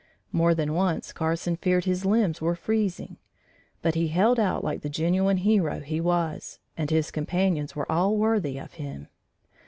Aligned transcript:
More 0.31 0.55
than 0.55 0.73
once 0.73 1.13
Carson 1.13 1.57
feared 1.57 1.85
his 1.85 2.05
limbs 2.05 2.41
were 2.41 2.55
freezing, 2.55 3.17
but 3.83 3.93
he 3.93 4.07
held 4.07 4.39
out 4.39 4.63
like 4.63 4.81
the 4.81 4.89
genuine 4.89 5.37
hero 5.37 5.79
he 5.81 6.01
was, 6.01 6.57
and 6.75 6.89
his 6.89 7.11
companions 7.11 7.75
were 7.75 7.91
all 7.91 8.17
worthy 8.17 8.57
of 8.57 8.73
him. 8.73 9.09